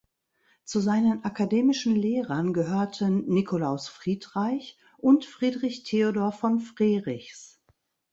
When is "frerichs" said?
6.59-7.59